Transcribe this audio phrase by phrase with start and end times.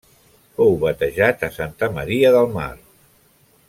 [0.59, 2.71] Fou batejat a Santa Maria del Mar.